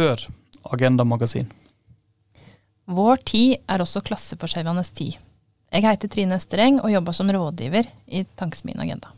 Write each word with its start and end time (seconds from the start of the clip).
før 0.00 0.22
Agenda 0.72 1.04
Magasin. 1.04 1.48
Vår 2.90 3.20
tid 3.28 3.58
er 3.68 3.82
også 3.82 4.02
klasseforskjellenes 4.06 4.92
tid. 4.96 5.18
Jeg 5.70 5.84
heter 5.84 6.10
Trine 6.10 6.38
Østereng 6.40 6.80
og 6.80 6.90
jobber 6.90 7.14
som 7.14 7.30
rådgiver 7.30 7.86
i 8.08 8.24
Tankesmien 8.38 8.80
Agenda. 8.82 9.12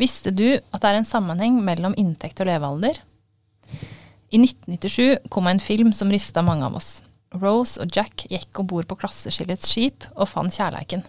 Visste 0.00 0.32
du 0.34 0.48
at 0.56 0.82
det 0.82 0.90
er 0.90 0.98
en 0.98 1.08
sammenheng 1.08 1.60
mellom 1.64 1.94
inntekt 2.00 2.42
og 2.42 2.50
levealder? 2.50 2.98
I 4.30 4.40
1997 4.42 5.30
kom 5.32 5.48
en 5.50 5.62
film 5.62 5.94
som 5.96 6.10
rysta 6.12 6.42
mange 6.44 6.66
av 6.66 6.76
oss. 6.80 6.90
Rose 7.40 7.80
og 7.82 7.94
Jack 7.94 8.26
gikk 8.30 8.60
om 8.60 8.68
bord 8.70 8.90
på 8.90 8.98
klasseskillets 9.00 9.70
skip 9.70 10.06
og 10.16 10.28
fant 10.32 10.54
kjærleiken. 10.54 11.04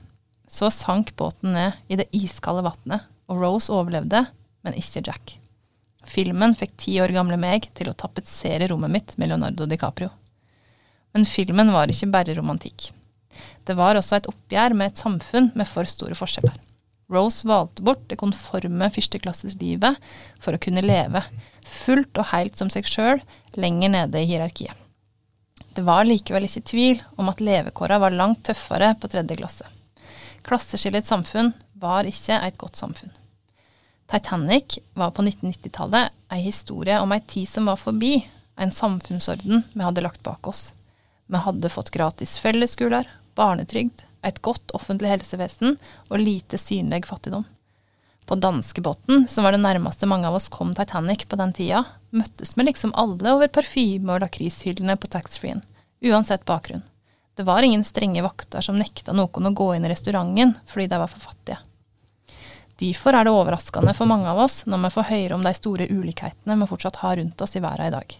Så 0.46 0.70
sank 0.74 1.16
båten 1.18 1.56
ned 1.56 1.82
i 1.90 1.98
det 1.98 2.12
iskalde 2.14 2.66
vannet, 2.68 3.08
og 3.32 3.42
Rose 3.42 3.74
overlevde, 3.74 4.26
men 4.62 4.78
ikke 4.78 5.08
Jack. 5.08 5.41
Filmen 6.08 6.56
fikk 6.58 6.74
ti 6.82 6.96
år 7.02 7.14
gamle 7.16 7.38
meg 7.40 7.68
til 7.78 7.92
å 7.92 7.98
tapetsere 7.98 8.68
rommet 8.72 8.92
mitt 8.92 9.14
med 9.22 9.32
Leonardo 9.32 9.68
DiCaprio. 9.70 10.10
Men 11.14 11.28
filmen 11.28 11.72
var 11.74 11.92
ikke 11.92 12.10
bare 12.12 12.36
romantikk. 12.38 12.90
Det 13.68 13.76
var 13.78 13.98
også 14.00 14.18
et 14.18 14.30
oppgjør 14.32 14.76
med 14.78 14.92
et 14.92 15.02
samfunn 15.02 15.52
med 15.56 15.70
for 15.70 15.88
store 15.88 16.18
forskjeller. 16.18 16.58
Rose 17.12 17.48
valgte 17.48 17.84
bort 17.84 18.06
det 18.08 18.18
konforme 18.22 18.88
førsteklasseslivet 18.96 20.00
for 20.40 20.56
å 20.56 20.62
kunne 20.64 20.84
leve, 20.86 21.24
fullt 21.68 22.22
og 22.22 22.30
helt 22.32 22.60
som 22.60 22.72
seg 22.72 22.88
sjøl, 22.88 23.20
lenger 23.60 23.92
nede 23.92 24.22
i 24.22 24.30
hierarkiet. 24.30 24.78
Det 25.76 25.84
var 25.88 26.08
likevel 26.08 26.48
ikke 26.48 26.64
tvil 26.68 27.02
om 27.20 27.30
at 27.32 27.44
levekåra 27.44 28.00
var 28.02 28.16
langt 28.16 28.44
tøffere 28.48 28.94
på 29.00 29.12
tredje 29.12 29.38
klasse. 29.40 29.68
Klasseskillets 30.48 31.12
samfunn 31.12 31.54
var 31.80 32.08
ikke 32.08 32.40
et 32.44 32.58
godt 32.60 32.80
samfunn. 32.80 33.12
Titanic 34.12 34.80
var 34.94 35.12
på 35.12 35.22
1990-tallet 35.22 36.12
ei 36.36 36.42
historie 36.44 36.98
om 37.00 37.14
ei 37.16 37.22
tid 37.24 37.48
som 37.50 37.70
var 37.70 37.78
forbi, 37.80 38.18
en 38.60 38.72
samfunnsorden 38.72 39.64
vi 39.74 39.86
hadde 39.86 40.04
lagt 40.04 40.24
bak 40.24 40.48
oss. 40.48 40.74
Vi 41.32 41.40
hadde 41.40 41.72
fått 41.72 41.94
gratis 41.96 42.36
fellesskoler, 42.38 43.08
barnetrygd, 43.40 44.04
et 44.22 44.42
godt 44.44 44.76
offentlig 44.76 45.14
helsevesen 45.14 45.78
og 46.10 46.20
lite 46.20 46.60
synlig 46.60 47.06
fattigdom. 47.08 47.48
På 48.28 48.36
danskebåten, 48.36 49.30
som 49.32 49.48
var 49.48 49.56
det 49.56 49.64
nærmeste 49.64 50.12
mange 50.12 50.28
av 50.28 50.36
oss 50.36 50.52
kom 50.52 50.76
Titanic 50.76 51.24
på 51.32 51.40
den 51.40 51.56
tida, 51.56 51.86
møttes 52.12 52.58
vi 52.58 52.68
liksom 52.68 52.92
alle 53.00 53.32
over 53.32 53.48
parfyme- 53.48 54.12
og 54.12 54.26
lakrishyllene 54.26 55.00
på 55.00 55.08
taxfree-en, 55.16 55.64
uansett 56.04 56.44
bakgrunn. 56.46 56.84
Det 57.40 57.48
var 57.48 57.64
ingen 57.64 57.88
strenge 57.88 58.28
vakter 58.28 58.60
som 58.60 58.76
nekta 58.76 59.16
noen 59.16 59.48
å 59.48 59.56
gå 59.56 59.72
inn 59.78 59.88
i 59.88 59.96
restauranten 59.96 60.58
fordi 60.68 60.92
de 60.92 61.00
var 61.00 61.08
for 61.08 61.32
fattige. 61.32 61.64
Derfor 62.82 63.14
er 63.14 63.28
det 63.28 63.34
overraskende 63.36 63.94
for 63.94 64.10
mange 64.10 64.26
av 64.32 64.40
oss 64.42 64.64
når 64.66 64.88
vi 64.88 64.90
får 64.96 65.10
høre 65.12 65.38
om 65.38 65.44
de 65.46 65.54
store 65.54 65.86
ulikhetene 65.92 66.58
vi 66.58 66.68
fortsatt 66.70 67.02
har 67.04 67.20
rundt 67.20 67.42
oss 67.46 67.54
i 67.58 67.62
verden 67.62 67.92
i 67.92 67.94
dag. 67.94 68.16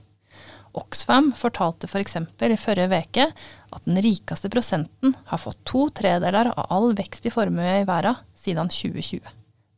Oxfam 0.78 1.32
fortalte 1.36 1.90
f.eks. 1.90 2.18
For 2.40 2.54
i 2.54 2.60
forrige 2.60 3.00
uke 3.02 3.26
at 3.28 3.88
den 3.88 3.98
rikeste 4.06 4.52
prosenten 4.54 5.16
har 5.32 5.42
fått 5.42 5.64
to 5.68 5.88
tredeler 5.98 6.52
av 6.54 6.70
all 6.70 6.94
vekst 6.96 7.26
i 7.26 7.34
formue 7.34 7.80
i 7.82 7.88
verden 7.90 8.22
siden 8.38 8.70
2020. 8.70 9.26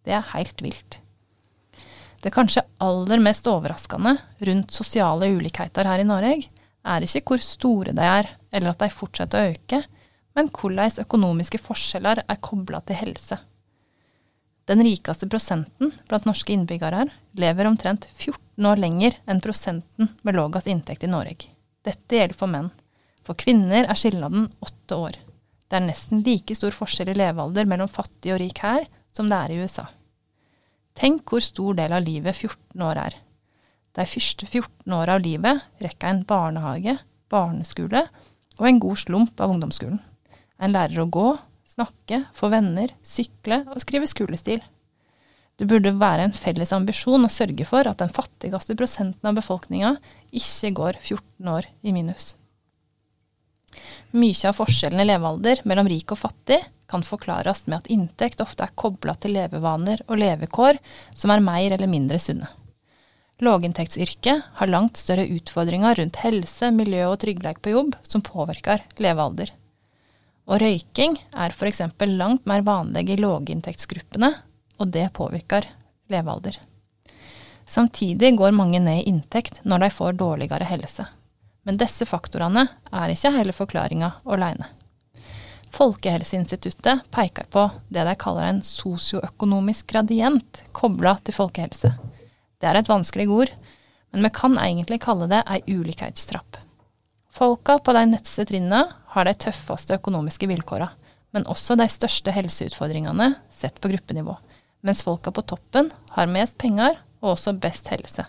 Det 0.04 0.17
er 0.17 0.28
helt 0.34 0.61
vilt. 0.61 1.00
Det 2.23 2.31
kanskje 2.31 2.66
aller 2.84 3.23
mest 3.23 3.48
overraskende 3.52 4.17
rundt 4.48 4.76
sosiale 4.76 5.31
ulikheter 5.31 5.88
her 5.88 6.04
i 6.04 6.08
Norge, 6.08 6.52
er 6.84 7.04
ikke 7.08 7.23
hvor 7.34 7.44
store 7.44 7.95
de 7.95 8.04
er, 8.04 8.30
eller 8.52 8.72
at 8.73 8.84
de 8.84 8.92
fortsetter 8.92 9.39
å 9.39 9.56
øke, 9.56 9.81
men 10.36 10.52
hvordan 10.52 11.04
økonomiske 11.04 11.59
forskjeller 11.64 12.23
er 12.28 12.44
kobla 12.44 12.84
til 12.84 13.00
helse. 13.00 13.39
Den 14.69 14.83
rikeste 14.86 15.28
prosenten 15.28 15.92
blant 16.08 16.28
norske 16.28 16.53
innbyggere 16.53 17.08
lever 17.39 17.67
omtrent 17.67 18.08
14 18.16 18.70
år 18.70 18.80
lenger 18.80 19.17
enn 19.28 19.42
prosenten 19.44 20.14
med 20.23 20.38
lavest 20.38 20.70
inntekt 20.72 21.03
i 21.03 21.11
Norge. 21.11 21.50
Dette 21.83 22.16
gjelder 22.16 22.38
for 22.38 22.52
menn. 22.52 22.70
For 23.28 23.36
kvinner 23.39 23.83
er 23.83 23.99
skilnaden 23.99 24.48
åtte 24.64 24.95
år. 24.95 25.20
Det 25.67 25.80
er 25.80 25.86
nesten 25.87 26.23
like 26.23 26.55
stor 26.55 26.71
forskjell 26.76 27.11
i 27.11 27.17
levealder 27.17 27.67
mellom 27.67 27.92
fattig 27.92 28.32
og 28.36 28.39
rik 28.39 28.64
her 28.64 28.87
som 29.15 29.30
det 29.32 29.39
er 29.39 29.52
i 29.52 29.60
USA. 29.64 29.87
Tenk 30.95 31.27
hvor 31.27 31.43
stor 31.43 31.76
del 31.76 31.95
av 31.95 32.05
livet 32.05 32.36
14 32.37 32.83
år 32.87 32.99
er. 33.08 33.16
De 33.93 34.05
første 34.10 34.48
14 34.48 34.93
åra 34.95 35.17
av 35.17 35.26
livet 35.26 35.60
rekker 35.83 36.10
en 36.10 36.23
barnehage, 36.30 36.95
barneskole 37.30 38.05
og 38.60 38.67
en 38.70 38.80
god 38.82 39.02
slump 39.02 39.42
av 39.42 39.54
ungdomsskolen. 39.54 39.99
En 40.61 40.73
lærer 40.73 41.02
å 41.04 41.10
gå, 41.10 41.27
snakke, 41.73 42.23
få 42.36 42.50
venner, 42.54 42.94
sykle 43.06 43.64
og 43.73 43.82
skrive 43.84 44.10
skolestil. 44.10 44.61
Det 45.58 45.67
burde 45.70 45.94
være 46.00 46.28
en 46.28 46.36
felles 46.36 46.73
ambisjon 46.73 47.28
å 47.28 47.32
sørge 47.32 47.66
for 47.70 47.86
at 47.89 48.00
den 48.02 48.14
fattigste 48.14 48.78
prosenten 48.78 49.30
av 49.30 49.38
befolkninga 49.38 49.95
ikke 50.34 50.72
går 50.80 50.98
14 51.02 51.52
år 51.54 51.70
i 51.86 51.94
minus. 51.94 52.34
Mye 54.14 54.50
av 54.50 54.58
forskjellen 54.58 55.02
i 55.02 55.08
levealder 55.08 55.61
mellom 55.70 55.89
rik 55.89 56.11
og 56.14 56.22
fattig 56.22 56.60
kan 56.89 57.06
forklares 57.06 57.66
med 57.66 57.80
at 57.80 57.90
inntekt 57.94 58.42
ofte 58.44 58.66
er 58.66 58.76
kobla 58.78 59.16
til 59.17 59.34
levevaner 59.38 60.04
og 60.08 60.20
levekår 60.22 60.78
som 61.17 61.34
er 61.34 61.42
mer 61.45 61.73
eller 61.73 61.90
mindre 61.90 62.20
sunne. 62.22 62.50
Låginntektsyrket 63.44 64.54
har 64.60 64.70
langt 64.70 65.00
større 65.02 65.26
utfordringer 65.26 65.98
rundt 65.98 66.22
helse, 66.22 66.70
miljø 66.72 67.10
og 67.10 67.20
trygghet 67.26 67.60
på 67.66 67.73
jobb 67.73 67.98
som 68.05 68.22
påvirker 68.23 68.86
levealder. 69.02 69.50
Og 70.49 70.59
røyking 70.59 71.15
er 71.31 71.54
f.eks. 71.55 71.81
langt 72.09 72.45
mer 72.49 72.64
vanlig 72.67 73.09
i 73.14 73.20
låginntektsgruppene, 73.21 74.33
og 74.80 74.92
det 74.92 75.08
påvirker 75.15 75.67
levealder. 76.11 76.58
Samtidig 77.65 78.33
går 78.37 78.52
mange 78.52 78.80
ned 78.83 79.04
i 79.04 79.09
inntekt 79.09 79.61
når 79.64 79.86
de 79.86 79.89
får 79.95 80.17
dårligere 80.20 80.67
helse. 80.67 81.05
Men 81.64 81.80
disse 81.80 82.05
faktorene 82.05 82.65
er 82.92 83.14
ikke 83.14 83.31
hele 83.37 83.55
forklaringa 83.55 84.09
alene. 84.27 84.67
Folkehelseinstituttet 85.73 87.08
peker 87.10 87.48
på 87.49 87.64
det 87.89 88.04
de 88.05 88.15
kaller 88.20 88.49
en 88.49 88.60
sosioøkonomisk 88.67 89.87
gradient 89.95 90.61
kobla 90.75 91.15
til 91.23 91.37
folkehelse. 91.39 91.93
Det 92.60 92.70
er 92.70 92.77
et 92.77 92.92
vanskelig 92.92 93.30
ord, 93.31 93.54
men 94.14 94.27
vi 94.27 94.33
kan 94.36 94.60
egentlig 94.61 94.99
kalle 95.02 95.30
det 95.31 95.42
ei 95.49 95.64
ulikhetstrapp. 95.73 96.60
Folka 97.33 97.80
på 97.80 97.94
de 97.94 98.04
neste 98.11 98.45
trinnene 98.45 98.83
har 99.16 99.26
de 99.26 99.32
tøffeste 99.33 99.95
økonomiske 99.98 100.45
vilkåra, 100.52 100.92
men 101.33 101.48
også 101.49 101.73
de 101.80 101.88
største 101.89 102.30
helseutfordringene 102.30 103.32
sett 103.49 103.80
på 103.82 103.89
gruppenivå, 103.89 104.36
mens 104.86 105.02
folka 105.02 105.33
på 105.33 105.42
toppen 105.49 105.89
har 106.14 106.30
mest 106.30 106.60
penger 106.61 106.99
og 107.23 107.32
også 107.32 107.55
best 107.58 107.89
helse. 107.89 108.27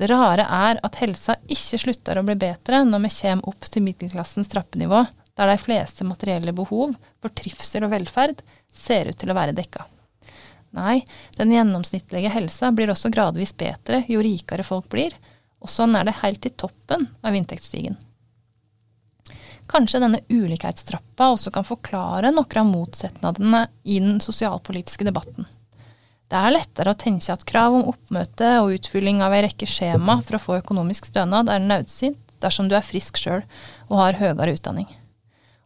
Det 0.00 0.08
rare 0.08 0.46
er 0.48 0.80
at 0.86 0.96
helsa 1.02 1.36
ikke 1.52 1.82
slutter 1.84 2.16
å 2.16 2.24
bli 2.24 2.38
bedre 2.40 2.80
når 2.88 3.04
vi 3.04 3.12
kommer 3.18 3.52
opp 3.52 3.68
til 3.68 3.84
middelklassens 3.84 4.48
trappenivå, 4.54 5.04
der 5.36 5.52
de 5.52 5.60
fleste 5.60 6.08
materielle 6.08 6.56
behov 6.56 6.96
for 7.20 7.36
trivsel 7.36 7.84
og 7.84 7.92
velferd 7.92 8.40
ser 8.72 9.12
ut 9.12 9.20
til 9.20 9.34
å 9.34 9.36
være 9.36 9.52
dekka. 9.58 9.84
Nei, 10.80 11.02
den 11.36 11.52
gjennomsnittlige 11.52 12.32
helsa 12.32 12.72
blir 12.72 12.88
også 12.88 13.12
gradvis 13.12 13.52
bedre 13.52 14.00
jo 14.08 14.24
rikere 14.24 14.64
folk 14.64 14.88
blir, 14.92 15.12
og 15.58 15.72
sånn 15.72 15.96
er 15.98 16.06
det 16.06 16.20
helt 16.22 16.40
til 16.44 16.54
toppen 16.58 17.08
av 17.26 17.34
inntektsstigen. 17.34 17.98
Kanskje 19.68 20.00
denne 20.00 20.22
ulikhetstrappa 20.32 21.28
også 21.34 21.52
kan 21.52 21.66
forklare 21.66 22.30
noen 22.32 22.60
av 22.62 22.68
motsetningene 22.70 23.66
i 23.84 23.98
den 24.00 24.16
sosialpolitiske 24.24 25.04
debatten. 25.04 25.44
Det 26.28 26.36
er 26.36 26.54
lettere 26.54 26.92
å 26.92 27.00
tenke 27.00 27.32
at 27.32 27.44
krav 27.48 27.76
om 27.76 27.88
oppmøte 27.88 28.48
og 28.62 28.74
utfylling 28.76 29.20
av 29.24 29.32
ei 29.36 29.42
rekke 29.46 29.68
skjema 29.68 30.18
for 30.22 30.36
å 30.36 30.42
få 30.44 30.56
økonomisk 30.60 31.08
stønad 31.08 31.48
er 31.52 31.64
nødsynt 31.64 32.20
dersom 32.42 32.68
du 32.68 32.76
er 32.76 32.84
frisk 32.84 33.16
sjøl 33.20 33.42
og 33.88 34.00
har 34.00 34.20
høyere 34.20 34.54
utdanning. 34.56 34.88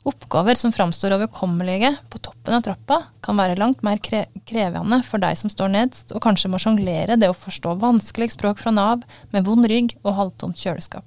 Oppgaver 0.02 0.58
som 0.58 0.72
framstår 0.74 1.14
overkommelige 1.14 1.92
på 2.10 2.18
toppen 2.18 2.56
av 2.56 2.64
trappa, 2.66 2.96
kan 3.22 3.38
være 3.38 3.58
langt 3.60 3.84
mer 3.86 4.00
krevende 4.02 4.98
for 5.06 5.22
deg 5.22 5.38
som 5.38 5.52
står 5.52 5.70
nedst, 5.70 6.10
og 6.10 6.24
kanskje 6.24 6.50
må 6.50 6.58
sjonglere 6.58 7.14
det 7.20 7.28
å 7.30 7.36
forstå 7.38 7.76
vanskelig 7.82 8.32
språk 8.34 8.58
fra 8.58 8.74
Nav 8.74 9.04
med 9.30 9.46
vond 9.46 9.68
rygg 9.70 9.94
og 10.02 10.16
halvtomt 10.18 10.58
kjøleskap. 10.58 11.06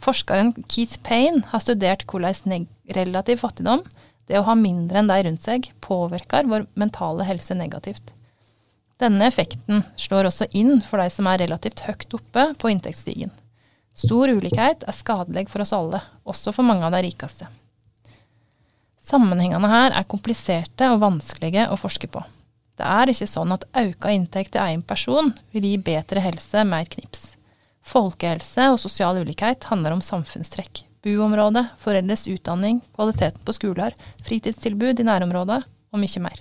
Forskeren 0.00 0.54
Keith 0.70 1.02
Payne 1.04 1.42
har 1.50 1.60
studert 1.60 2.06
hvordan 2.08 2.68
relativ 2.96 3.42
fattigdom, 3.42 3.82
det 4.28 4.38
å 4.38 4.46
ha 4.46 4.54
mindre 4.56 5.02
enn 5.02 5.10
deg 5.10 5.26
rundt 5.26 5.44
seg, 5.44 5.68
påvirker 5.84 6.48
vår 6.48 6.64
mentale 6.78 7.26
helse 7.28 7.56
negativt. 7.56 8.14
Denne 8.98 9.28
effekten 9.28 9.84
slår 10.00 10.30
også 10.30 10.48
inn 10.56 10.80
for 10.84 11.02
de 11.02 11.12
som 11.12 11.28
er 11.30 11.44
relativt 11.44 11.84
høyt 11.84 12.16
oppe 12.16 12.48
på 12.58 12.72
inntektsstigen. 12.72 13.30
Stor 13.98 14.30
ulikhet 14.30 14.84
er 14.86 14.94
skadelig 14.94 15.48
for 15.50 15.64
oss 15.64 15.74
alle, 15.74 15.98
også 16.22 16.52
for 16.54 16.66
mange 16.66 16.86
av 16.86 16.94
de 16.94 17.00
rikeste. 17.08 17.48
Sammenhengene 19.08 19.70
her 19.72 19.94
er 19.96 20.06
kompliserte 20.06 20.90
og 20.92 21.00
vanskelige 21.02 21.64
å 21.72 21.78
forske 21.80 22.10
på. 22.12 22.22
Det 22.78 22.86
er 22.86 23.10
ikke 23.10 23.26
sånn 23.26 23.56
at 23.56 23.66
økt 23.80 24.06
inntekt 24.12 24.52
til 24.54 24.62
én 24.62 24.84
person 24.86 25.32
vil 25.50 25.66
gi 25.66 25.80
bedre 25.82 26.22
helse 26.22 26.62
med 26.68 26.86
et 26.86 26.94
knips. 26.94 27.24
Folkehelse 27.82 28.68
og 28.70 28.78
sosial 28.78 29.18
ulikhet 29.24 29.66
handler 29.72 29.96
om 29.96 30.04
samfunnstrekk. 30.04 30.84
Buområde, 31.02 31.64
foreldres 31.82 32.28
utdanning, 32.30 32.82
kvaliteten 32.94 33.42
på 33.42 33.56
skoler, 33.56 33.98
fritidstilbud 34.26 35.02
i 35.02 35.08
nærområdet 35.10 35.62
og 35.66 36.02
mye 36.04 36.22
mer. 36.22 36.38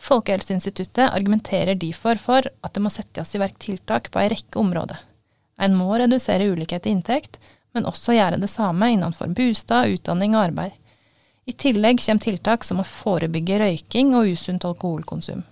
Folkehelseinstituttet 0.00 1.08
argumenterer 1.10 1.74
derfor 1.74 2.22
for 2.22 2.46
at 2.46 2.74
det 2.76 2.84
må 2.84 2.92
settes 2.92 3.34
i 3.34 3.42
verk 3.42 3.58
tiltak 3.58 4.12
på 4.12 4.22
ei 4.22 4.30
rekke 4.30 4.60
områder 4.62 5.09
En 5.60 5.76
må 5.76 5.92
redusere 6.00 6.48
ulikhet 6.48 6.88
i 6.88 6.94
inntekt, 6.94 7.38
men 7.76 7.86
også 7.86 8.16
gjøre 8.16 8.40
det 8.40 8.50
samme 8.50 8.88
innenfor 8.94 9.30
bostad, 9.36 9.92
utdanning 9.94 10.34
og 10.34 10.48
arbeid. 10.48 10.74
I 11.46 11.54
tillegg 11.58 12.00
kommer 12.02 12.24
tiltak 12.24 12.64
som 12.66 12.82
å 12.82 12.86
forebygge 12.86 13.60
røyking 13.62 14.14
og 14.16 14.32
usunt 14.32 14.66
alkoholkonsum. 14.66 15.42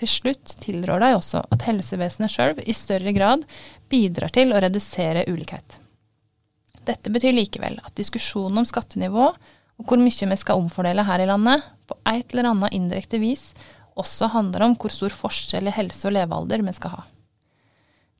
Til 0.00 0.08
slutt 0.08 0.54
tilrår 0.62 1.02
de 1.02 1.12
også 1.16 1.42
at 1.52 1.64
helsevesenet 1.68 2.32
sjøl 2.32 2.60
i 2.64 2.74
større 2.76 3.12
grad 3.16 3.44
bidrar 3.92 4.32
til 4.32 4.54
å 4.54 4.60
redusere 4.62 5.26
ulikhet. 5.28 5.76
Dette 6.88 7.12
betyr 7.12 7.36
likevel 7.36 7.76
at 7.84 7.96
diskusjonen 7.98 8.62
om 8.62 8.68
skattenivå 8.68 9.26
og 9.80 9.88
hvor 9.88 10.00
mye 10.00 10.28
vi 10.32 10.38
skal 10.40 10.60
omfordele 10.60 11.04
her 11.08 11.22
i 11.24 11.28
landet, 11.28 11.64
på 11.88 11.96
et 12.08 12.32
eller 12.32 12.50
annet 12.50 12.74
indirekte 12.76 13.20
vis, 13.20 13.50
også 13.98 14.28
handler 14.32 14.66
om 14.66 14.76
hvor 14.78 14.92
stor 14.92 15.12
forskjell 15.12 15.68
i 15.68 15.74
helse 15.74 16.06
og 16.08 16.14
levealder 16.16 16.64
vi 16.64 16.74
skal 16.76 16.94
ha. 16.98 17.04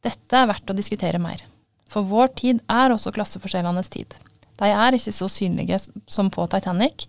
Dette 0.00 0.36
er 0.36 0.48
verdt 0.48 0.70
å 0.72 0.76
diskutere 0.76 1.20
mer, 1.20 1.42
for 1.90 2.06
vår 2.08 2.32
tid 2.40 2.62
er 2.72 2.94
også 2.94 3.12
klasseforskjellenes 3.12 3.90
tid. 3.92 4.14
De 4.60 4.68
er 4.68 4.96
ikke 4.96 5.12
så 5.12 5.28
synlige 5.32 5.78
som 6.08 6.30
på 6.32 6.46
Titanic, 6.52 7.06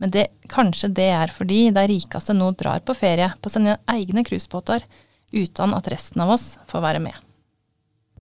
men 0.00 0.10
det, 0.12 0.26
kanskje 0.50 0.90
det 0.96 1.10
er 1.14 1.32
fordi 1.32 1.66
de 1.74 1.84
rikeste 1.88 2.34
nå 2.34 2.50
drar 2.58 2.80
på 2.84 2.96
ferie 2.96 3.28
på 3.40 3.52
sine 3.52 3.76
egne 3.90 4.24
cruisebåter 4.26 4.82
uten 5.32 5.76
at 5.76 5.88
resten 5.92 6.24
av 6.24 6.32
oss 6.34 6.56
får 6.68 6.82
være 6.84 7.02
med. 7.04 7.14